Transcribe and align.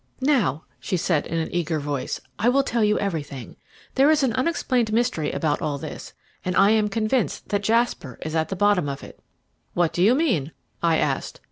"Now," 0.25 0.63
she 0.79 0.97
said 0.97 1.27
in 1.27 1.37
an 1.37 1.53
eager 1.53 1.79
voice, 1.79 2.19
"I 2.39 2.49
will 2.49 2.63
tell 2.63 2.83
you 2.83 2.97
everything. 2.97 3.55
There 3.93 4.09
is 4.09 4.23
an 4.23 4.33
unexplained 4.33 4.91
mystery 4.91 5.31
about 5.31 5.61
all 5.61 5.77
this, 5.77 6.13
and 6.43 6.55
I 6.55 6.71
am 6.71 6.89
convinced 6.89 7.49
that 7.49 7.61
Jasper 7.61 8.17
is 8.23 8.33
at 8.33 8.49
the 8.49 8.55
bottom 8.55 8.89
of 8.89 9.03
it." 9.03 9.19
"What 9.75 9.93
do 9.93 10.01
you 10.01 10.15
mean?" 10.15 10.53
I 10.81 10.97
asked. 10.97 11.39